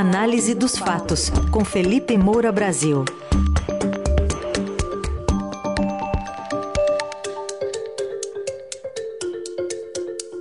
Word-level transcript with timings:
Análise 0.00 0.54
dos 0.54 0.78
fatos, 0.78 1.28
com 1.50 1.64
Felipe 1.64 2.16
Moura 2.16 2.52
Brasil. 2.52 3.04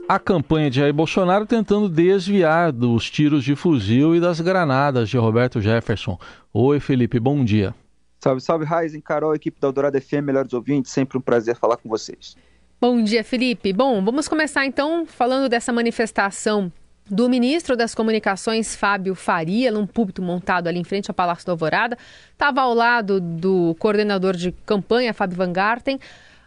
A 0.07 0.20
campanha 0.20 0.70
de 0.70 0.79
Jair 0.79 0.93
Bolsonaro 0.93 1.47
tentando 1.47 1.89
desviar 1.89 2.71
dos 2.71 3.09
tiros 3.09 3.43
de 3.43 3.55
fuzil 3.55 4.16
e 4.16 4.20
das 4.20 4.39
granadas 4.39 5.09
de 5.09 5.18
Roberto 5.18 5.60
Jefferson. 5.60 6.20
Oi, 6.54 6.80
Felipe, 6.80 7.20
bom 7.20 7.44
dia. 7.44 7.74
Salve, 8.20 8.42
salve, 8.42 8.64
Raizen, 8.64 9.02
Carol, 9.02 9.34
equipe 9.34 9.60
da 9.60 9.70
Eldorado 9.70 10.00
FM, 10.00 10.21
melhores 10.21 10.54
ouvintes, 10.54 10.92
sempre 10.92 11.18
um 11.18 11.21
prazer 11.21 11.55
falar 11.55 11.78
com 11.78 11.89
vocês. 11.89 12.38
Bom 12.80 13.04
dia, 13.04 13.24
Felipe. 13.24 13.74
Bom, 13.74 14.05
vamos 14.05 14.28
começar 14.28 14.68
então 14.68 15.04
falando 15.08 15.50
dessa 15.50 15.74
manifestação 15.74 16.71
do 17.10 17.30
ministro 17.30 17.76
das 17.76 17.96
Comunicações, 17.96 18.75
Fábio 18.75 19.15
Faria, 19.15 19.71
num 19.71 19.88
púlpito 19.88 20.21
montado 20.21 20.68
ali 20.68 20.79
em 20.79 20.84
frente 20.84 21.10
ao 21.10 21.15
Palácio 21.15 21.46
da 21.46 21.54
Alvorada. 21.54 21.98
Estava 22.32 22.61
ao 22.61 22.74
lado 22.74 23.20
do 23.20 23.75
coordenador 23.79 24.36
de 24.36 24.52
campanha, 24.65 25.14
Fábio 25.14 25.38
Van 25.38 25.51
Garten, 25.51 26.00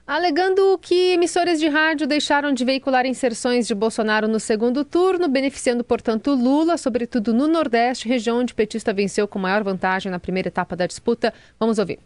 alegando 0.07 0.79
que 0.83 1.13
emissoras 1.13 1.61
de 1.61 1.69
rádio 1.69 2.07
deixaram 2.07 2.53
de 2.53 2.65
veicular 2.65 3.07
inserções 3.07 3.67
de 3.67 3.75
Bolsonaro 3.75 4.27
no 4.27 4.41
segundo 4.41 4.85
turno, 4.85 5.29
beneficiando, 5.29 5.85
portanto, 5.85 6.35
Lula, 6.35 6.77
sobretudo 6.77 7.33
no 7.33 7.47
Nordeste, 7.47 8.09
região 8.09 8.39
onde 8.39 8.53
o 8.53 8.57
petista 8.57 8.93
venceu 8.93 9.29
com 9.29 9.39
maior 9.39 9.63
vantagem 9.63 10.11
na 10.11 10.19
primeira 10.19 10.49
etapa 10.49 10.75
da 10.75 10.87
disputa. 10.87 11.33
Vamos 11.59 11.79
ouvir. 11.79 12.01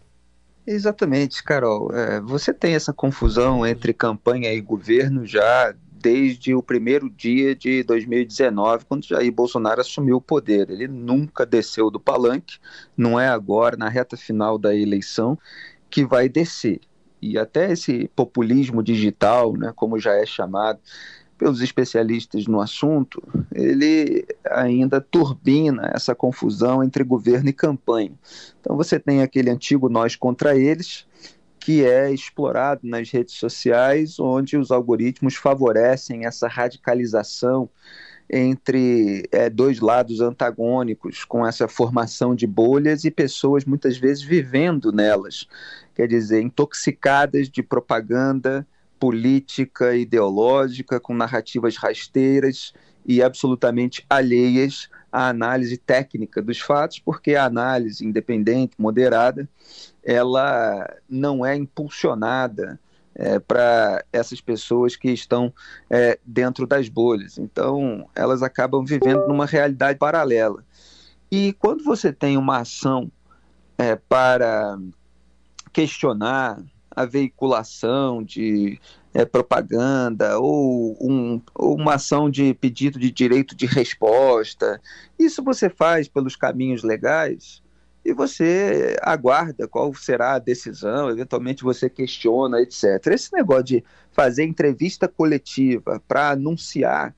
Exatamente, 0.66 1.44
Carol. 1.44 1.92
É, 1.94 2.22
você 2.22 2.54
tem 2.54 2.74
essa 2.74 2.94
confusão 2.94 3.66
entre 3.66 3.94
campanha 3.94 4.54
e 4.54 4.62
governo 4.62 5.26
já 5.26 5.74
desde 6.04 6.54
o 6.54 6.62
primeiro 6.62 7.10
dia 7.10 7.56
de 7.56 7.82
2019, 7.84 8.86
quando 8.86 9.06
Jair 9.06 9.32
Bolsonaro 9.32 9.80
assumiu 9.80 10.18
o 10.18 10.22
poder. 10.22 10.70
Ele 10.70 10.88
nunca 10.88 11.46
desceu 11.46 11.90
do 11.90 12.00
palanque, 12.00 12.60
não 12.96 13.18
é 13.20 13.30
agora, 13.30 13.78
na 13.78 13.88
reta 13.88 14.18
final 14.18 14.58
da 14.58 14.76
eleição, 14.76 15.38
que 15.90 16.06
vai 16.06 16.28
descer. 16.28 16.82
E 17.22 17.38
até 17.38 17.72
esse 17.72 18.10
populismo 18.14 18.84
digital, 18.84 19.54
né, 19.54 19.72
como 19.74 19.98
já 19.98 20.14
é 20.14 20.26
chamado, 20.26 20.80
pelos 21.44 21.60
especialistas 21.60 22.48
no 22.48 22.62
assunto, 22.62 23.22
ele 23.54 24.26
ainda 24.50 25.02
turbina 25.02 25.92
essa 25.94 26.16
confusão 26.16 26.82
entre 26.82 27.04
governo 27.04 27.50
e 27.50 27.54
campanha. 27.54 28.14
Então 28.62 28.78
você 28.78 28.98
tem 28.98 29.22
aquele 29.22 29.50
antigo 29.50 29.90
nós 29.90 30.16
contra 30.16 30.56
eles, 30.58 31.06
que 31.60 31.84
é 31.84 32.10
explorado 32.14 32.88
nas 32.88 33.12
redes 33.12 33.36
sociais, 33.36 34.22
onde 34.22 34.56
os 34.56 34.72
algoritmos 34.72 35.36
favorecem 35.36 36.26
essa 36.26 36.48
radicalização 36.48 37.70
entre 38.30 39.28
é, 39.30 39.50
dois 39.50 39.82
lados 39.82 40.22
antagônicos, 40.22 41.26
com 41.26 41.46
essa 41.46 41.68
formação 41.68 42.34
de 42.34 42.48
bolhas 42.48 43.04
e 43.04 43.12
pessoas 43.12 43.66
muitas 43.66 43.98
vezes 43.98 44.24
vivendo 44.24 44.94
nelas, 44.94 45.46
quer 45.94 46.08
dizer, 46.08 46.42
intoxicadas 46.42 47.50
de 47.50 47.62
propaganda 47.62 48.66
política, 49.04 49.94
ideológica, 49.98 50.98
com 50.98 51.14
narrativas 51.14 51.76
rasteiras 51.76 52.74
e 53.06 53.22
absolutamente 53.22 54.06
alheias 54.10 54.90
à 55.12 55.28
análise 55.28 55.76
técnica 55.76 56.42
dos 56.42 56.62
fatos, 56.62 57.00
porque 57.00 57.36
a 57.36 57.44
análise 57.44 58.06
independente, 58.06 58.76
moderada, 58.80 59.46
ela 60.02 60.90
não 61.10 61.46
é 61.46 61.54
impulsionada 61.54 62.80
é, 63.14 63.40
para 63.40 64.06
essas 64.14 64.40
pessoas 64.40 64.96
que 64.96 65.12
estão 65.12 65.54
é, 65.90 66.18
dentro 66.26 66.66
das 66.66 66.88
bolhas. 66.88 67.38
Então, 67.38 68.10
elas 68.16 68.42
acabam 68.42 68.86
vivendo 68.86 69.28
numa 69.28 69.46
realidade 69.46 70.00
paralela. 70.00 70.64
E 71.30 71.52
quando 71.60 71.84
você 71.84 72.14
tem 72.14 72.38
uma 72.38 72.60
ação 72.60 73.12
é, 73.78 73.98
para 73.98 74.80
questionar 75.74 76.64
a 76.96 77.06
veiculação 77.06 78.24
de 78.24 78.80
é, 79.14 79.26
propaganda 79.26 80.40
ou, 80.40 80.98
um, 81.02 81.42
ou 81.54 81.76
uma 81.76 81.96
ação 81.96 82.30
de 82.30 82.54
pedido 82.54 83.00
de 83.00 83.12
direito 83.12 83.56
de 83.56 83.66
resposta. 83.66 84.82
Isso 85.18 85.44
você 85.44 85.70
faz 85.70 86.08
pelos 86.08 86.36
caminhos 86.36 86.84
legais 86.84 87.62
e 88.06 88.14
você 88.14 88.98
aguarda 89.02 89.68
qual 89.68 89.94
será 89.94 90.34
a 90.34 90.40
decisão, 90.40 91.10
eventualmente 91.10 91.64
você 91.64 91.90
questiona, 91.90 92.60
etc. 92.62 93.08
Esse 93.08 93.32
negócio 93.34 93.64
de 93.64 93.84
fazer 94.12 94.44
entrevista 94.44 95.08
coletiva 95.08 96.02
para 96.08 96.32
anunciar 96.32 97.16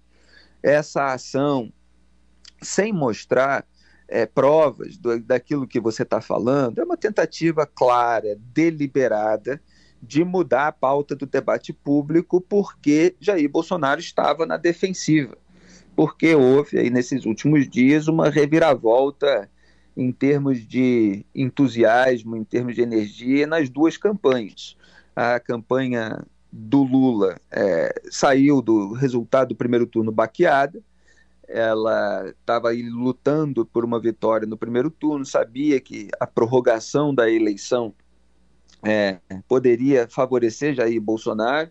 essa 0.61 1.13
ação 1.13 1.71
sem 2.61 2.93
mostrar 2.93 3.65
é, 4.07 4.25
provas 4.25 4.97
do, 4.97 5.19
daquilo 5.19 5.67
que 5.67 5.79
você 5.79 6.03
está 6.03 6.21
falando 6.21 6.79
é 6.79 6.83
uma 6.83 6.97
tentativa 6.97 7.65
clara, 7.65 8.37
deliberada 8.53 9.61
de 10.01 10.23
mudar 10.23 10.67
a 10.67 10.71
pauta 10.71 11.15
do 11.15 11.25
debate 11.25 11.73
público 11.73 12.39
porque 12.39 13.15
Jair 13.19 13.49
Bolsonaro 13.49 13.99
estava 13.99 14.45
na 14.45 14.57
defensiva, 14.57 15.37
porque 15.95 16.35
houve 16.35 16.77
aí 16.77 16.89
nesses 16.89 17.25
últimos 17.25 17.67
dias 17.67 18.07
uma 18.07 18.29
reviravolta 18.29 19.49
em 19.97 20.11
termos 20.11 20.59
de 20.67 21.25
entusiasmo, 21.33 22.35
em 22.35 22.43
termos 22.43 22.75
de 22.75 22.81
energia 22.81 23.47
nas 23.47 23.69
duas 23.69 23.97
campanhas. 23.97 24.75
A 25.15 25.39
campanha 25.39 26.23
do 26.51 26.83
Lula 26.83 27.39
é, 27.49 28.01
saiu 28.11 28.61
do 28.61 28.93
resultado 28.93 29.49
do 29.49 29.55
primeiro 29.55 29.85
turno 29.85 30.11
baqueada, 30.11 30.81
ela 31.47 32.27
estava 32.29 32.69
lutando 32.71 33.65
por 33.65 33.85
uma 33.85 33.99
vitória 33.99 34.47
no 34.47 34.57
primeiro 34.57 34.89
turno, 34.89 35.25
sabia 35.25 35.79
que 35.79 36.09
a 36.19 36.25
prorrogação 36.25 37.13
da 37.13 37.29
eleição 37.29 37.93
é, 38.83 39.19
poderia 39.47 40.07
favorecer 40.09 40.75
Jair 40.75 41.01
Bolsonaro, 41.01 41.69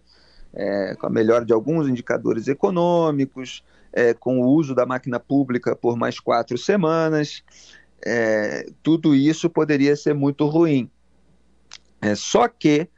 é, 0.52 0.94
com 0.94 1.06
a 1.06 1.10
melhora 1.10 1.44
de 1.44 1.52
alguns 1.52 1.88
indicadores 1.88 2.48
econômicos, 2.48 3.64
é, 3.92 4.12
com 4.14 4.40
o 4.40 4.46
uso 4.46 4.74
da 4.74 4.84
máquina 4.84 5.20
pública 5.20 5.76
por 5.76 5.96
mais 5.96 6.18
quatro 6.18 6.58
semanas. 6.58 7.42
É, 8.04 8.66
tudo 8.82 9.14
isso 9.14 9.48
poderia 9.48 9.96
ser 9.96 10.14
muito 10.14 10.46
ruim. 10.46 10.90
É, 12.00 12.14
só 12.14 12.48
que 12.48 12.88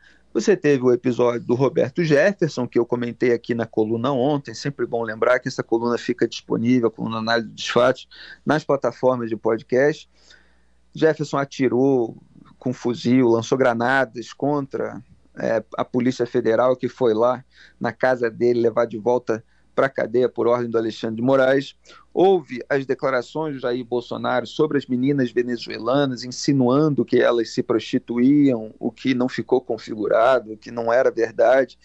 você 0.40 0.54
teve 0.54 0.84
o 0.84 0.92
episódio 0.92 1.40
do 1.40 1.54
Roberto 1.54 2.04
Jefferson, 2.04 2.68
que 2.68 2.78
eu 2.78 2.84
comentei 2.84 3.32
aqui 3.32 3.54
na 3.54 3.64
coluna 3.64 4.12
ontem. 4.12 4.52
Sempre 4.52 4.84
bom 4.84 5.02
lembrar 5.02 5.38
que 5.38 5.48
essa 5.48 5.62
coluna 5.62 5.96
fica 5.96 6.28
disponível, 6.28 6.88
a 6.88 6.90
coluna 6.90 7.16
análise 7.16 7.48
dos 7.48 7.66
fatos, 7.66 8.06
nas 8.44 8.62
plataformas 8.62 9.30
de 9.30 9.36
podcast. 9.36 10.06
Jefferson 10.94 11.38
atirou 11.38 12.18
com 12.58 12.70
fuzil, 12.74 13.28
lançou 13.28 13.56
granadas 13.56 14.34
contra 14.34 15.02
é, 15.38 15.64
a 15.74 15.82
Polícia 15.82 16.26
Federal 16.26 16.76
que 16.76 16.88
foi 16.88 17.14
lá 17.14 17.42
na 17.80 17.90
casa 17.90 18.30
dele 18.30 18.60
levar 18.60 18.84
de 18.84 18.98
volta 18.98 19.42
para 19.76 19.86
a 19.86 19.90
cadeia 19.90 20.28
por 20.28 20.48
ordem 20.48 20.70
do 20.70 20.78
Alexandre 20.78 21.16
de 21.16 21.22
Moraes. 21.22 21.76
Houve 22.12 22.64
as 22.68 22.86
declarações 22.86 23.54
do 23.54 23.60
Jair 23.60 23.84
Bolsonaro 23.84 24.46
sobre 24.46 24.78
as 24.78 24.86
meninas 24.86 25.30
venezuelanas, 25.30 26.24
insinuando 26.24 27.04
que 27.04 27.20
elas 27.20 27.52
se 27.52 27.62
prostituíam, 27.62 28.74
o 28.78 28.90
que 28.90 29.14
não 29.14 29.28
ficou 29.28 29.60
configurado, 29.60 30.54
o 30.54 30.56
que 30.56 30.70
não 30.70 30.90
era 30.90 31.10
verdade. 31.10 31.78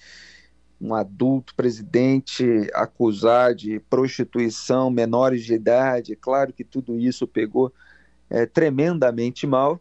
um 0.79 0.95
adulto 0.95 1.53
presidente 1.53 2.43
acusar 2.73 3.53
de 3.53 3.79
prostituição 3.81 4.89
menores 4.89 5.43
de 5.43 5.53
idade. 5.53 6.15
Claro 6.15 6.51
que 6.51 6.63
tudo 6.63 6.97
isso 6.97 7.27
pegou 7.27 7.71
é, 8.27 8.47
tremendamente 8.47 9.45
mal 9.45 9.79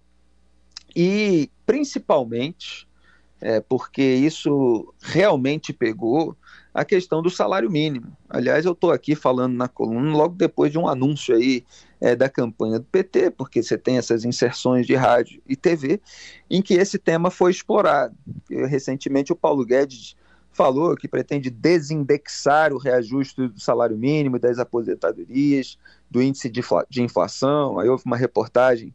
e 0.95 1.49
principalmente 1.65 2.87
é, 3.41 3.61
porque 3.61 4.03
isso 4.03 4.93
realmente 5.01 5.73
pegou 5.73 6.37
a 6.73 6.85
questão 6.85 7.21
do 7.21 7.31
salário 7.31 7.71
mínimo. 7.71 8.17
Aliás, 8.29 8.65
eu 8.65 8.73
estou 8.73 8.93
aqui 8.93 9.15
falando 9.15 9.55
na 9.55 9.69
coluna 9.69 10.17
logo 10.17 10.35
depois 10.35 10.71
de 10.71 10.79
um 10.79 10.87
anúncio 10.87 11.35
aí 11.35 11.65
é, 12.01 12.15
da 12.15 12.29
campanha 12.29 12.79
do 12.79 12.85
PT, 12.85 13.31
porque 13.33 13.63
você 13.63 13.77
tem 13.77 13.99
essas 13.99 14.25
inserções 14.25 14.87
de 14.87 14.95
rádio 14.95 15.43
e 15.49 15.57
TV 15.57 16.01
em 16.49 16.63
que 16.63 16.75
esse 16.75 16.99
tema 16.99 17.31
foi 17.31 17.51
explorado. 17.51 18.15
Recentemente 18.49 19.33
o 19.33 19.37
Paulo 19.37 19.65
Guedes 19.65 20.17
falou 20.53 20.97
que 20.97 21.09
pretende 21.09 21.51
desindexar 21.51 22.73
o 22.73 22.79
reajuste 22.79 23.49
do 23.49 23.61
salário 23.61 23.97
mínimo, 23.97 24.39
das 24.39 24.59
aposentadorias, 24.59 25.79
do 26.11 26.23
índice 26.23 26.51
de 26.51 27.03
inflação. 27.03 27.79
Aí 27.79 27.89
houve 27.89 28.05
uma 28.07 28.17
reportagem 28.17 28.95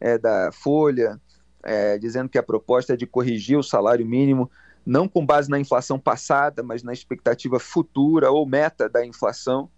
é, 0.00 0.18
da 0.18 0.50
Folha 0.52 1.20
é, 1.62 1.98
dizendo 1.98 2.28
que 2.28 2.38
a 2.38 2.42
proposta 2.42 2.94
é 2.94 2.96
de 2.96 3.06
corrigir 3.06 3.58
o 3.58 3.62
salário 3.62 4.06
mínimo 4.06 4.50
não 4.86 5.08
com 5.08 5.26
base 5.26 5.50
na 5.50 5.58
inflação 5.58 5.98
passada, 5.98 6.62
mas 6.62 6.84
na 6.84 6.92
expectativa 6.92 7.58
futura 7.58 8.30
ou 8.30 8.46
meta 8.46 8.88
da 8.88 9.04
inflação, 9.04 9.68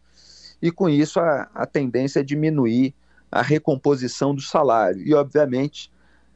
e 0.60 0.70
com 0.70 0.88
isso 0.88 1.18
a, 1.18 1.48
a 1.54 1.64
tendência 1.64 2.20
é 2.20 2.22
diminuir 2.22 2.94
a 3.32 3.40
recomposição 3.40 4.34
do 4.34 4.42
salário. 4.42 5.00
E, 5.00 5.14
obviamente, 5.14 5.90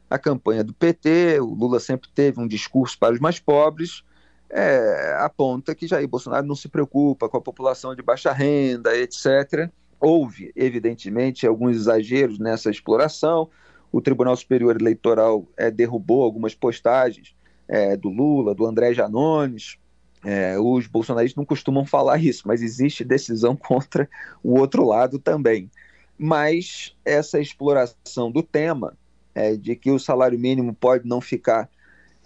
a 0.09 0.17
campanha 0.17 0.63
do 0.63 0.73
PT, 0.73 1.39
o 1.39 1.53
Lula 1.53 1.79
sempre 1.79 2.09
teve 2.13 2.39
um 2.39 2.47
discurso 2.47 2.97
para 2.97 3.13
os 3.13 3.19
mais 3.19 3.39
pobres, 3.39 4.03
é, 4.49 5.17
aponta 5.19 5.73
que 5.73 5.87
Jair 5.87 6.07
Bolsonaro 6.07 6.45
não 6.45 6.55
se 6.55 6.69
preocupa 6.69 7.27
com 7.27 7.37
a 7.37 7.41
população 7.41 7.95
de 7.95 8.01
baixa 8.01 8.31
renda, 8.31 8.95
etc. 8.95 9.69
Houve, 9.99 10.51
evidentemente, 10.55 11.45
alguns 11.47 11.75
exageros 11.75 12.39
nessa 12.39 12.69
exploração, 12.69 13.49
o 13.91 14.01
Tribunal 14.01 14.35
Superior 14.35 14.75
Eleitoral 14.79 15.45
é, 15.57 15.69
derrubou 15.69 16.23
algumas 16.23 16.55
postagens 16.55 17.35
é, 17.73 17.97
do 17.97 18.07
Lula, 18.07 18.53
do 18.53 18.67
André 18.67 18.93
Janones. 18.93 19.79
É, 20.23 20.59
os 20.59 20.85
bolsonaristas 20.85 21.35
não 21.35 21.43
costumam 21.43 21.83
falar 21.85 22.23
isso, 22.23 22.43
mas 22.45 22.61
existe 22.61 23.03
decisão 23.03 23.55
contra 23.57 24.07
o 24.43 24.59
outro 24.59 24.85
lado 24.85 25.17
também. 25.17 25.71
Mas 26.15 26.95
essa 27.03 27.39
exploração 27.39 28.31
do 28.31 28.43
tema, 28.43 28.95
é, 29.33 29.55
de 29.55 29.75
que 29.75 29.89
o 29.89 29.97
salário 29.97 30.37
mínimo 30.37 30.71
pode 30.71 31.07
não 31.07 31.19
ficar 31.19 31.67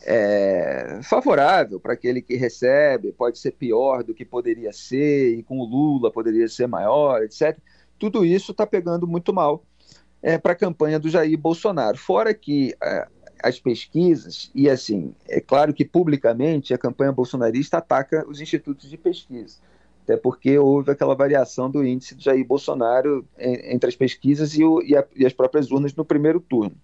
é, 0.05 0.99
favorável 1.01 1.79
para 1.79 1.93
aquele 1.93 2.21
que 2.21 2.35
recebe, 2.35 3.13
pode 3.13 3.39
ser 3.39 3.51
pior 3.51 4.03
do 4.03 4.13
que 4.13 4.25
poderia 4.25 4.73
ser, 4.73 5.37
e 5.37 5.43
com 5.43 5.59
o 5.59 5.65
Lula 5.65 6.11
poderia 6.11 6.49
ser 6.49 6.67
maior, 6.67 7.23
etc. 7.23 7.57
Tudo 7.97 8.25
isso 8.25 8.51
está 8.51 8.67
pegando 8.67 9.07
muito 9.07 9.33
mal 9.33 9.63
é, 10.21 10.37
para 10.37 10.51
a 10.51 10.55
campanha 10.55 10.99
do 10.99 11.09
Jair 11.09 11.37
Bolsonaro. 11.37 11.97
Fora 11.97 12.33
que 12.33 12.75
é, 12.83 13.07
as 13.43 13.59
pesquisas, 13.59 14.51
e 14.53 14.69
assim, 14.69 15.13
é 15.27 15.39
claro 15.39 15.73
que 15.73 15.85
publicamente 15.85 16.73
a 16.73 16.77
campanha 16.77 17.11
bolsonarista 17.11 17.77
ataca 17.77 18.25
os 18.27 18.41
institutos 18.41 18.89
de 18.89 18.97
pesquisa, 18.97 19.57
até 20.03 20.17
porque 20.17 20.57
houve 20.57 20.91
aquela 20.91 21.15
variação 21.15 21.69
do 21.69 21.85
índice 21.85 22.15
de 22.15 22.25
Jair 22.25 22.45
Bolsonaro 22.45 23.25
entre 23.37 23.89
as 23.89 23.95
pesquisas 23.95 24.57
e, 24.57 24.63
o, 24.63 24.81
e, 24.81 24.95
a, 24.95 25.05
e 25.15 25.25
as 25.25 25.33
próprias 25.33 25.71
urnas 25.71 25.93
no 25.93 26.05
primeiro 26.05 26.39
turno. 26.39 26.75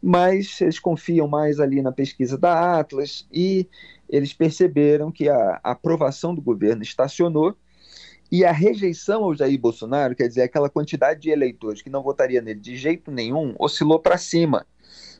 Mas 0.00 0.60
eles 0.60 0.78
confiam 0.78 1.26
mais 1.26 1.58
ali 1.58 1.82
na 1.82 1.90
pesquisa 1.90 2.38
da 2.38 2.78
Atlas 2.78 3.26
e 3.32 3.66
eles 4.08 4.32
perceberam 4.32 5.10
que 5.10 5.28
a, 5.28 5.60
a 5.62 5.72
aprovação 5.72 6.34
do 6.34 6.40
governo 6.40 6.82
estacionou 6.82 7.56
e 8.30 8.44
a 8.44 8.52
rejeição 8.52 9.24
ao 9.24 9.34
Jair 9.34 9.58
Bolsonaro, 9.58 10.14
quer 10.14 10.28
dizer, 10.28 10.42
aquela 10.42 10.68
quantidade 10.68 11.20
de 11.20 11.30
eleitores 11.30 11.80
que 11.80 11.88
não 11.88 12.02
votaria 12.02 12.42
nele 12.42 12.60
de 12.60 12.76
jeito 12.76 13.10
nenhum, 13.10 13.54
oscilou 13.58 13.98
para 13.98 14.18
cima, 14.18 14.66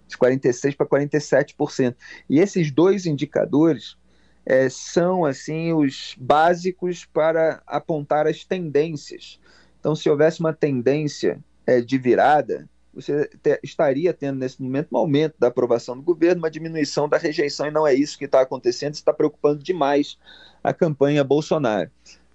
de 0.09 0.17
46% 0.17 0.77
para 0.77 0.87
47%. 0.87 1.95
E 2.29 2.41
esses 2.41 2.71
dois 2.71 3.07
indicadores 3.07 3.97
é, 4.45 4.69
são 4.69 5.25
assim 5.25 5.73
os 5.73 6.17
básicos 6.19 7.05
para 7.05 7.63
apontar 7.67 8.27
as 8.27 8.45
tendências. 8.45 9.39
Então, 9.79 9.95
se 9.95 10.09
houvesse 10.09 10.41
uma 10.41 10.53
tendência 10.53 11.39
é, 11.67 11.81
de 11.81 11.99
virada, 11.99 12.69
você 12.93 13.31
te, 13.43 13.61
estaria 13.63 14.13
tendo 14.13 14.39
nesse 14.39 14.61
momento 14.61 14.89
um 14.93 14.97
aumento 14.97 15.35
da 15.39 15.49
aprovação 15.49 15.95
do 15.97 16.03
governo, 16.03 16.43
uma 16.43 16.51
diminuição 16.51 17.09
da 17.09 17.19
rejeição, 17.19 17.67
e 17.67 17.71
não 17.71 17.87
é 17.87 17.95
isso 17.95 18.19
que 18.19 18.25
está 18.25 18.41
acontecendo, 18.41 18.95
está 18.95 19.13
preocupando 19.13 19.63
demais 19.63 20.19
a 20.65 20.73
campanha 20.73 21.23
Bolsonaro. 21.23 21.91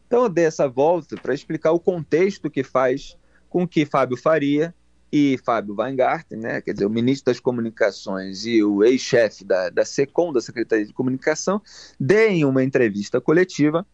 Então 0.07 0.23
eu 0.23 0.29
dei 0.29 0.45
essa 0.45 0.67
volta 0.67 1.15
para 1.17 1.33
explicar 1.33 1.71
o 1.71 1.79
contexto 1.79 2.49
que 2.49 2.63
faz 2.63 3.17
com 3.49 3.67
que 3.67 3.85
Fábio 3.85 4.15
Faria 4.15 4.73
e 5.15 5.37
Fábio 5.45 5.75
Weingarten, 5.77 6.39
né, 6.39 6.59
quer 6.59 6.73
dizer, 6.73 6.87
o 6.87 6.89
ministro 6.89 7.31
das 7.31 7.39
Comunicações 7.39 8.47
e 8.47 8.63
o 8.63 8.83
ex-chefe 8.83 9.45
da, 9.45 9.69
da 9.69 9.85
SECOM, 9.85 10.33
da 10.33 10.41
Secretaria 10.41 10.87
de 10.87 10.91
Comunicação, 10.91 11.61
deem 11.99 12.43
uma 12.43 12.63
entrevista 12.63 13.21
coletiva 13.21 13.85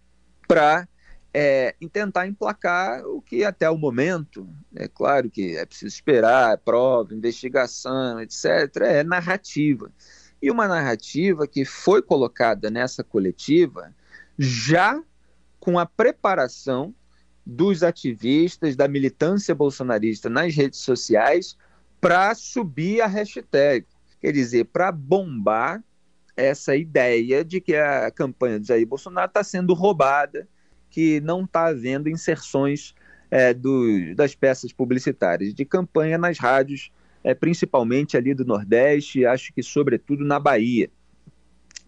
para 0.47 0.87
é, 1.33 1.75
tentar 1.91 2.25
emplacar 2.25 3.05
o 3.05 3.21
que 3.21 3.43
até 3.43 3.69
o 3.69 3.77
momento, 3.77 4.47
é 4.73 4.87
claro 4.87 5.29
que 5.29 5.57
é 5.57 5.65
preciso 5.65 5.93
esperar, 5.93 6.57
prova, 6.59 7.13
investigação, 7.13 8.21
etc., 8.21 8.77
é 8.83 9.03
narrativa. 9.03 9.91
E 10.41 10.49
uma 10.49 10.69
narrativa 10.69 11.45
que 11.45 11.65
foi 11.65 12.01
colocada 12.01 12.69
nessa 12.69 13.03
coletiva 13.03 13.93
já 14.37 15.03
com 15.59 15.77
a 15.77 15.85
preparação 15.85 16.95
dos 17.49 17.83
ativistas, 17.83 18.75
da 18.75 18.87
militância 18.87 19.55
bolsonarista 19.55 20.29
nas 20.29 20.55
redes 20.55 20.79
sociais 20.79 21.57
para 21.99 22.33
subir 22.35 23.01
a 23.01 23.07
hashtag. 23.07 23.85
Quer 24.21 24.31
dizer, 24.31 24.65
para 24.65 24.91
bombar 24.91 25.83
essa 26.37 26.75
ideia 26.75 27.43
de 27.43 27.59
que 27.59 27.75
a 27.75 28.09
campanha 28.11 28.59
de 28.59 28.67
Jair 28.67 28.87
Bolsonaro 28.87 29.27
está 29.27 29.43
sendo 29.43 29.73
roubada, 29.73 30.47
que 30.89 31.19
não 31.21 31.43
está 31.43 31.67
havendo 31.67 32.09
inserções 32.09 32.93
é, 33.29 33.53
do, 33.53 34.15
das 34.15 34.35
peças 34.35 34.71
publicitárias 34.71 35.53
de 35.53 35.65
campanha 35.65 36.17
nas 36.17 36.37
rádios, 36.37 36.91
é, 37.23 37.33
principalmente 37.33 38.15
ali 38.15 38.33
do 38.33 38.45
Nordeste, 38.45 39.25
acho 39.25 39.53
que 39.53 39.61
sobretudo 39.61 40.23
na 40.23 40.39
Bahia. 40.39 40.89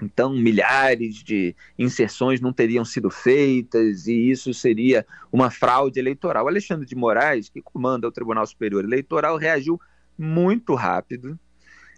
Então, 0.02 0.34
milhares 0.34 1.24
de 1.24 1.56
inserções 1.78 2.42
não 2.42 2.52
teriam 2.52 2.84
sido 2.84 3.10
feitas 3.10 4.08
e 4.08 4.32
isso 4.32 4.54
seria 4.54 5.06
uma 5.32 5.52
fraude 5.52 6.00
eleitoral. 6.00 6.48
Alexandre 6.48 6.86
de 6.86 6.96
Moraes, 6.96 7.50
que 7.50 7.62
comanda 7.62 8.08
o 8.08 8.12
Tribunal 8.12 8.46
Superior 8.48 8.84
Eleitoral, 8.84 9.38
reagiu 9.38 9.80
muito 10.18 10.74
rápido. 10.74 11.40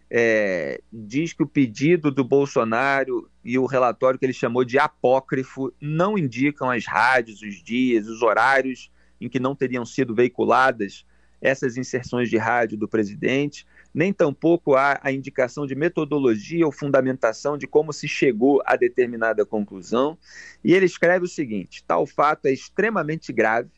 É, 0.10 0.80
diz 0.92 1.34
que 1.34 1.42
o 1.42 1.48
pedido 1.48 2.12
do 2.12 2.24
Bolsonaro 2.24 3.30
e 3.44 3.58
o 3.58 3.66
relatório 3.66 4.20
que 4.20 4.26
ele 4.26 4.34
chamou 4.34 4.64
de 4.64 4.78
apócrifo 4.78 5.74
não 5.82 6.18
indicam 6.18 6.70
as 6.70 6.86
rádios, 6.86 7.42
os 7.42 7.64
dias, 7.64 8.08
os 8.08 8.22
horários 8.22 8.92
em 9.20 9.30
que 9.30 9.40
não 9.40 9.56
teriam 9.56 9.86
sido 9.86 10.14
veiculadas 10.14 11.06
essas 11.42 11.78
inserções 11.78 12.30
de 12.30 12.38
rádio 12.38 12.78
do 12.78 12.88
presidente 12.88 13.66
nem 13.94 14.12
tampouco 14.12 14.76
há 14.76 15.00
a 15.04 15.12
indicação 15.12 15.68
de 15.68 15.76
metodologia 15.76 16.66
ou 16.66 16.72
fundamentação 16.72 17.58
de 17.58 17.68
como 17.68 17.94
se 17.94 18.08
chegou 18.08 18.62
a 18.66 18.76
determinada 18.76 19.46
conclusão. 19.46 20.18
E 20.64 20.74
ele 20.74 20.86
escreve 20.86 21.26
o 21.26 21.30
seguinte: 21.30 21.84
tal 21.86 22.08
fato 22.08 22.48
é 22.48 22.52
extremamente 22.52 23.32
grave, 23.32 23.70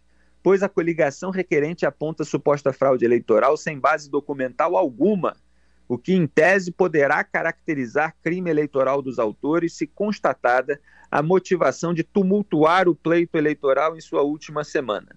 pois 0.42 0.64
a 0.64 0.70
coligação 0.70 1.32
requerente 1.32 1.86
aponta 1.86 2.24
suposta 2.24 2.72
fraude 2.72 3.04
eleitoral 3.04 3.58
sem 3.58 3.78
base 3.78 4.10
documental 4.10 4.78
alguma, 4.78 5.36
o 5.88 5.98
que, 5.98 6.14
em 6.14 6.26
tese, 6.26 6.72
poderá 6.72 7.24
caracterizar 7.24 8.16
crime 8.24 8.50
eleitoral 8.50 9.02
dos 9.02 9.20
autores 9.20 9.74
se 9.74 9.86
constatada 9.86 10.80
a 11.12 11.22
motivação 11.22 11.94
de 11.94 12.04
tumultuar 12.04 12.88
o 12.88 12.96
pleito 12.96 13.38
eleitoral 13.38 13.96
em 13.96 14.02
sua 14.02 14.22
última 14.24 14.64
semana. 14.64 15.16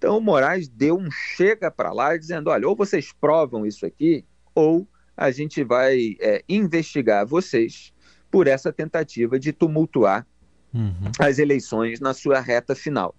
Então 0.00 0.16
o 0.16 0.20
Moraes 0.20 0.66
deu 0.66 0.96
um 0.96 1.10
chega 1.10 1.70
para 1.70 1.92
lá 1.92 2.16
dizendo: 2.16 2.48
olha, 2.48 2.66
ou 2.66 2.74
vocês 2.74 3.12
provam 3.12 3.66
isso 3.66 3.84
aqui, 3.84 4.24
ou 4.54 4.88
a 5.14 5.30
gente 5.30 5.62
vai 5.62 6.16
é, 6.18 6.42
investigar 6.48 7.26
vocês 7.26 7.92
por 8.30 8.46
essa 8.46 8.72
tentativa 8.72 9.38
de 9.38 9.52
tumultuar 9.52 10.26
uhum. 10.72 11.12
as 11.18 11.38
eleições 11.38 12.00
na 12.00 12.14
sua 12.14 12.40
reta 12.40 12.74
final. 12.74 13.14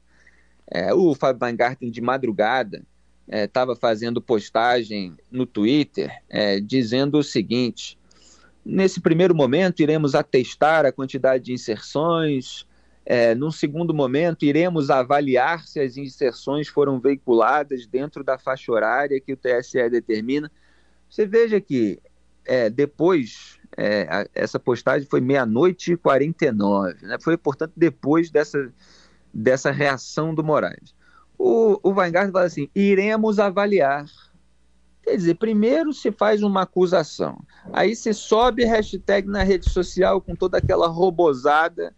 É, 0.71 0.91
o 0.91 1.13
Fábio 1.13 1.45
Weingarten, 1.45 1.91
de 1.91 2.01
madrugada, 2.01 2.83
estava 3.27 3.73
é, 3.73 3.75
fazendo 3.75 4.19
postagem 4.19 5.15
no 5.29 5.45
Twitter 5.45 6.11
é, 6.27 6.59
dizendo 6.59 7.19
o 7.19 7.23
seguinte: 7.23 7.95
nesse 8.65 8.99
primeiro 8.99 9.35
momento, 9.35 9.83
iremos 9.83 10.15
atestar 10.15 10.83
a 10.83 10.91
quantidade 10.91 11.43
de 11.43 11.53
inserções, 11.53 12.65
é, 13.05 13.33
num 13.33 13.51
segundo 13.51 13.93
momento, 13.93 14.45
iremos 14.45 14.89
avaliar 14.89 15.65
se 15.65 15.79
as 15.79 15.97
inserções 15.97 16.67
foram 16.67 16.99
veiculadas 16.99 17.87
dentro 17.87 18.23
da 18.23 18.37
faixa 18.37 18.71
horária 18.71 19.19
que 19.19 19.33
o 19.33 19.37
TSE 19.37 19.89
determina. 19.89 20.51
Você 21.09 21.25
veja 21.25 21.59
que 21.59 21.99
é, 22.45 22.69
depois, 22.69 23.59
é, 23.75 24.03
a, 24.03 24.27
essa 24.35 24.59
postagem 24.59 25.07
foi 25.09 25.19
meia-noite 25.19 25.93
e 25.93 25.97
49, 25.97 27.05
né? 27.05 27.17
foi, 27.19 27.37
portanto, 27.37 27.73
depois 27.75 28.29
dessa, 28.29 28.71
dessa 29.33 29.71
reação 29.71 30.33
do 30.33 30.43
Moraes. 30.43 30.93
O, 31.37 31.79
o 31.81 31.93
Weingarten 31.93 32.31
fala 32.31 32.45
assim: 32.45 32.69
iremos 32.75 33.39
avaliar. 33.39 34.05
Quer 35.01 35.17
dizer, 35.17 35.33
primeiro 35.33 35.91
se 35.91 36.11
faz 36.11 36.43
uma 36.43 36.61
acusação, 36.61 37.41
aí 37.73 37.95
se 37.95 38.13
sobe 38.13 38.63
hashtag 38.63 39.27
na 39.27 39.41
rede 39.41 39.67
social 39.67 40.21
com 40.21 40.35
toda 40.35 40.59
aquela 40.59 40.87
robosada 40.87 41.91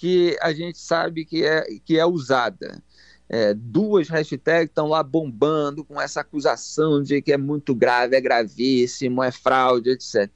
que 0.00 0.34
a 0.40 0.50
gente 0.50 0.78
sabe 0.78 1.26
que 1.26 1.44
é, 1.44 1.66
que 1.84 1.98
é 1.98 2.06
usada. 2.06 2.82
É, 3.28 3.52
duas 3.52 4.08
hashtags 4.08 4.70
estão 4.70 4.88
lá 4.88 5.02
bombando 5.02 5.84
com 5.84 6.00
essa 6.00 6.22
acusação 6.22 7.02
de 7.02 7.20
que 7.20 7.34
é 7.34 7.36
muito 7.36 7.74
grave, 7.74 8.16
é 8.16 8.20
gravíssimo, 8.20 9.22
é 9.22 9.30
fraude, 9.30 9.90
etc. 9.90 10.30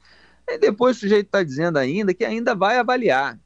E 0.47 0.59
depois 0.59 0.97
o 0.97 0.99
sujeito 0.99 1.25
está 1.25 1.41
dizendo 1.41 1.77
ainda 1.77 2.13
que 2.13 2.23
ainda 2.23 2.53
vai 2.53 2.77
avaliar. 2.77 3.39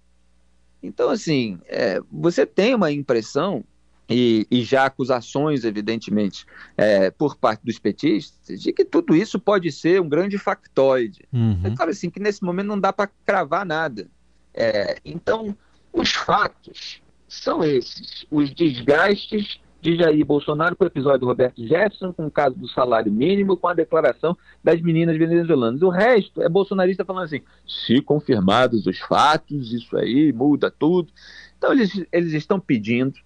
Então, 0.83 1.09
assim, 1.09 1.57
é, 1.67 2.01
você 2.11 2.45
tem 2.45 2.75
uma 2.75 2.91
impressão, 2.91 3.63
e, 4.09 4.45
e 4.51 4.61
já 4.63 4.85
acusações, 4.85 5.63
evidentemente, 5.63 6.45
é, 6.75 7.11
por 7.11 7.37
parte 7.37 7.61
dos 7.63 7.79
petistas, 7.79 8.61
de 8.61 8.73
que 8.73 8.83
tudo 8.83 9.15
isso 9.15 9.39
pode 9.39 9.71
ser 9.71 10.01
um 10.01 10.09
grande 10.09 10.37
factoide. 10.37 11.25
Uhum. 11.31 11.61
É 11.63 11.75
claro 11.75 11.91
assim, 11.91 12.09
que 12.09 12.19
nesse 12.19 12.43
momento 12.43 12.67
não 12.67 12.79
dá 12.79 12.91
para 12.91 13.09
cravar 13.25 13.65
nada. 13.65 14.07
É, 14.53 14.97
então, 15.05 15.55
os 15.93 16.11
fatos 16.11 17.01
são 17.27 17.63
esses: 17.63 18.25
os 18.31 18.53
desgastes 18.53 19.59
de 19.81 19.95
Jair 19.95 20.25
Bolsonaro 20.25 20.75
com 20.75 20.83
o 20.83 20.87
episódio 20.87 21.21
do 21.21 21.25
Roberto 21.27 21.65
Jefferson, 21.65 22.11
com 22.11 22.27
o 22.27 22.31
caso 22.31 22.55
do 22.55 22.67
salário 22.67 23.11
mínimo, 23.11 23.55
com 23.55 23.67
a 23.67 23.73
declaração 23.73 24.37
das 24.63 24.81
meninas 24.81 25.17
venezuelanas. 25.17 25.81
O 25.81 25.89
resto 25.89 26.41
é 26.41 26.49
bolsonarista 26.49 27.05
falando 27.05 27.25
assim: 27.25 27.41
se 27.67 28.01
confirmados 28.01 28.85
os 28.85 28.99
fatos, 28.99 29.71
isso 29.71 29.95
aí 29.97 30.33
muda 30.33 30.69
tudo. 30.69 31.11
Então, 31.57 31.71
eles, 31.71 32.05
eles 32.11 32.33
estão 32.33 32.59
pedindo 32.59 33.19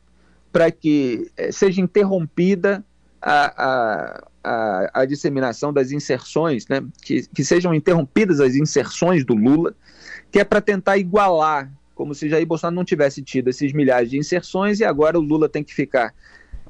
para 0.52 0.70
que 0.70 1.32
eh, 1.36 1.52
seja 1.52 1.82
interrompida 1.82 2.84
a, 3.20 3.64
a, 3.64 4.28
a, 4.44 5.02
a, 5.02 5.06
disseminação 5.06 5.74
das 5.74 5.92
inserções, 5.92 6.68
né? 6.68 6.84
que, 7.02 7.28
que 7.28 7.44
sejam 7.44 7.74
interrompidas 7.74 8.40
as 8.40 8.56
inserções 8.56 9.26
do 9.26 9.34
Lula, 9.34 9.74
que 10.32 10.40
é 10.40 10.44
para 10.44 10.62
tentar 10.62 10.98
igualar 10.98 11.72
como 11.96 12.14
se 12.14 12.30
Jair 12.30 12.46
Bolsonaro 12.46 12.76
não 12.76 12.86
tivesse 12.86 13.22
tido 13.22 13.50
esses 13.50 13.74
milhares 13.74 14.10
de 14.10 14.18
inserções 14.18 14.80
e 14.80 14.86
agora 14.86 15.18
o 15.18 15.22
Lula 15.22 15.48
tem 15.48 15.64
que 15.64 15.74
ficar 15.74 16.14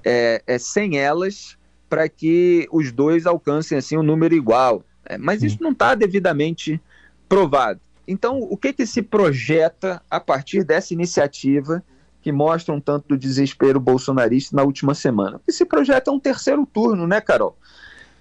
é, 0.03 0.43
é 0.45 0.57
sem 0.57 0.97
elas 0.97 1.57
para 1.89 2.09
que 2.09 2.67
os 2.71 2.91
dois 2.91 3.25
alcancem 3.25 3.77
assim 3.77 3.97
um 3.97 4.03
número 4.03 4.33
igual. 4.33 4.83
É, 5.05 5.17
mas 5.17 5.43
isso 5.43 5.57
não 5.61 5.71
está 5.71 5.95
devidamente 5.95 6.81
provado. 7.27 7.79
Então, 8.07 8.39
o 8.39 8.57
que, 8.57 8.73
que 8.73 8.85
se 8.85 9.01
projeta 9.01 10.01
a 10.09 10.19
partir 10.19 10.63
dessa 10.63 10.93
iniciativa 10.93 11.83
que 12.21 12.31
mostra 12.31 12.73
um 12.73 12.79
tanto 12.79 13.09
do 13.09 13.17
desespero 13.17 13.79
bolsonarista 13.79 14.55
na 14.55 14.63
última 14.63 14.93
semana? 14.93 15.37
O 15.37 15.39
que 15.39 15.51
se 15.51 15.65
projeta 15.65 16.09
é 16.09 16.13
um 16.13 16.19
terceiro 16.19 16.65
turno, 16.65 17.05
né, 17.05 17.21
Carol? 17.21 17.57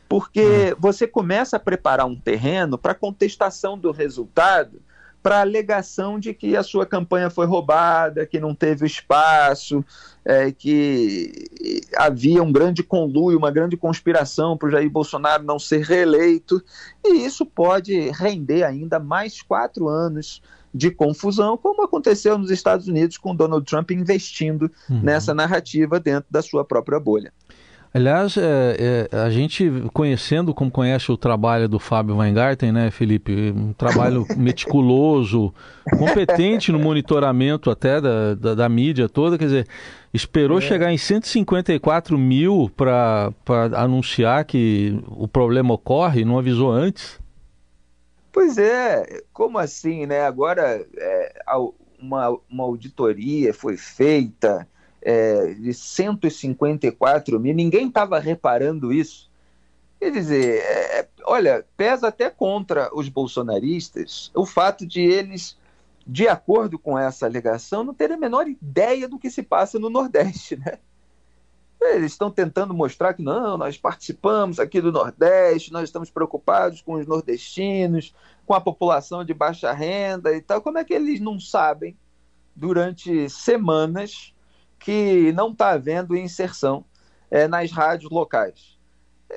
Porque 0.08 0.76
você 0.78 1.06
começa 1.06 1.56
a 1.56 1.60
preparar 1.60 2.06
um 2.06 2.16
terreno 2.16 2.76
para 2.76 2.94
contestação 2.94 3.78
do 3.78 3.90
resultado 3.90 4.82
para 5.22 5.38
a 5.38 5.40
alegação 5.42 6.18
de 6.18 6.34
que 6.34 6.56
a 6.56 6.62
sua 6.62 6.84
campanha 6.84 7.30
foi 7.30 7.46
roubada, 7.46 8.26
que 8.26 8.40
não 8.40 8.54
teve 8.54 8.86
espaço, 8.86 9.84
é, 10.24 10.50
que 10.50 11.48
havia 11.96 12.42
um 12.42 12.50
grande 12.50 12.82
conluio, 12.82 13.38
uma 13.38 13.50
grande 13.50 13.76
conspiração 13.76 14.56
para 14.56 14.68
o 14.68 14.70
Jair 14.70 14.90
Bolsonaro 14.90 15.44
não 15.44 15.58
ser 15.58 15.82
reeleito, 15.84 16.62
e 17.04 17.24
isso 17.24 17.46
pode 17.46 18.10
render 18.10 18.64
ainda 18.64 18.98
mais 18.98 19.40
quatro 19.40 19.88
anos 19.88 20.42
de 20.74 20.90
confusão, 20.90 21.56
como 21.56 21.82
aconteceu 21.82 22.38
nos 22.38 22.50
Estados 22.50 22.88
Unidos 22.88 23.18
com 23.18 23.36
Donald 23.36 23.64
Trump 23.66 23.90
investindo 23.90 24.70
uhum. 24.88 25.02
nessa 25.02 25.34
narrativa 25.34 26.00
dentro 26.00 26.26
da 26.30 26.40
sua 26.40 26.64
própria 26.64 26.98
bolha. 26.98 27.32
Aliás, 27.94 28.38
é, 28.38 29.08
é, 29.12 29.16
a 29.16 29.28
gente 29.28 29.70
conhecendo 29.92 30.54
como 30.54 30.70
conhece 30.70 31.12
o 31.12 31.16
trabalho 31.16 31.68
do 31.68 31.78
Fábio 31.78 32.16
Weingarten, 32.16 32.72
né, 32.72 32.90
Felipe? 32.90 33.52
Um 33.54 33.74
trabalho 33.74 34.26
meticuloso, 34.34 35.52
competente 35.98 36.72
no 36.72 36.78
monitoramento 36.78 37.70
até 37.70 38.00
da, 38.00 38.34
da, 38.34 38.54
da 38.54 38.68
mídia 38.68 39.10
toda, 39.10 39.36
quer 39.36 39.44
dizer, 39.44 39.68
esperou 40.12 40.56
é. 40.56 40.62
chegar 40.62 40.90
em 40.90 40.96
154 40.96 42.16
mil 42.16 42.70
para 42.74 43.30
anunciar 43.76 44.46
que 44.46 44.98
o 45.08 45.28
problema 45.28 45.74
ocorre, 45.74 46.24
não 46.24 46.38
avisou 46.38 46.70
antes? 46.70 47.20
Pois 48.32 48.56
é, 48.56 49.22
como 49.34 49.58
assim, 49.58 50.06
né? 50.06 50.22
Agora 50.22 50.82
é, 50.96 51.42
uma, 52.00 52.38
uma 52.50 52.64
auditoria 52.64 53.52
foi 53.52 53.76
feita 53.76 54.66
é, 55.02 55.54
de 55.54 55.74
154 55.74 57.38
mil, 57.38 57.54
ninguém 57.54 57.88
estava 57.88 58.18
reparando 58.18 58.92
isso. 58.92 59.30
Quer 59.98 60.10
dizer, 60.10 60.60
é, 60.62 61.00
é, 61.00 61.08
olha, 61.24 61.64
pesa 61.76 62.08
até 62.08 62.30
contra 62.30 62.90
os 62.94 63.08
bolsonaristas 63.08 64.30
o 64.34 64.46
fato 64.46 64.86
de 64.86 65.00
eles, 65.00 65.56
de 66.06 66.26
acordo 66.26 66.78
com 66.78 66.98
essa 66.98 67.26
alegação, 67.26 67.84
não 67.84 67.94
terem 67.94 68.16
a 68.16 68.20
menor 68.20 68.48
ideia 68.48 69.08
do 69.08 69.18
que 69.18 69.30
se 69.30 69.42
passa 69.42 69.78
no 69.78 69.90
Nordeste, 69.90 70.56
né? 70.56 70.78
Eles 71.80 72.12
estão 72.12 72.30
tentando 72.30 72.72
mostrar 72.72 73.12
que 73.12 73.22
não, 73.22 73.58
nós 73.58 73.76
participamos 73.76 74.60
aqui 74.60 74.80
do 74.80 74.92
Nordeste, 74.92 75.72
nós 75.72 75.84
estamos 75.84 76.10
preocupados 76.10 76.80
com 76.80 76.94
os 76.94 77.06
nordestinos, 77.08 78.14
com 78.46 78.54
a 78.54 78.60
população 78.60 79.24
de 79.24 79.34
baixa 79.34 79.72
renda 79.72 80.32
e 80.32 80.40
tal. 80.40 80.62
Como 80.62 80.78
é 80.78 80.84
que 80.84 80.94
eles 80.94 81.18
não 81.18 81.40
sabem, 81.40 81.96
durante 82.54 83.28
semanas, 83.28 84.32
que 84.84 85.32
não 85.32 85.52
está 85.52 85.70
havendo 85.70 86.16
inserção 86.16 86.84
é, 87.30 87.48
nas 87.48 87.70
rádios 87.70 88.10
locais. 88.10 88.78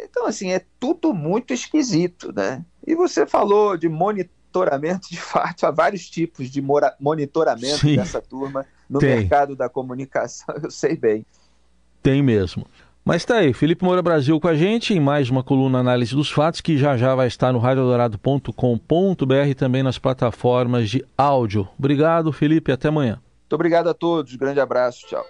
Então, 0.03 0.25
assim, 0.25 0.51
é 0.51 0.61
tudo 0.79 1.13
muito 1.13 1.53
esquisito, 1.53 2.33
né? 2.33 2.65
E 2.85 2.95
você 2.95 3.25
falou 3.25 3.77
de 3.77 3.87
monitoramento, 3.87 5.09
de 5.09 5.19
fato, 5.19 5.65
há 5.65 5.71
vários 5.71 6.09
tipos 6.09 6.49
de 6.49 6.61
monitoramento 6.99 7.79
Sim, 7.79 7.95
dessa 7.95 8.21
turma 8.21 8.65
no 8.89 8.99
tem. 8.99 9.15
mercado 9.15 9.55
da 9.55 9.69
comunicação, 9.69 10.53
eu 10.61 10.69
sei 10.69 10.97
bem. 10.97 11.25
Tem 12.03 12.21
mesmo. 12.21 12.65
Mas 13.03 13.23
tá 13.23 13.35
aí, 13.35 13.53
Felipe 13.53 13.85
Moura 13.85 14.01
Brasil 14.01 14.39
com 14.39 14.47
a 14.47 14.55
gente 14.55 14.91
em 14.91 14.99
mais 14.99 15.29
uma 15.29 15.43
coluna 15.43 15.77
análise 15.77 16.15
dos 16.15 16.31
fatos 16.31 16.59
que 16.59 16.75
já 16.75 16.97
já 16.97 17.13
vai 17.13 17.27
estar 17.27 17.53
no 17.53 17.59
radiodorado.com.br 17.59 19.47
e 19.47 19.53
também 19.53 19.83
nas 19.83 19.99
plataformas 19.99 20.89
de 20.89 21.05
áudio. 21.15 21.67
Obrigado, 21.77 22.33
Felipe, 22.33 22.71
até 22.71 22.87
amanhã. 22.87 23.21
Muito 23.45 23.53
obrigado 23.55 23.89
a 23.89 23.93
todos, 23.93 24.35
grande 24.35 24.59
abraço, 24.59 25.05
tchau. 25.07 25.25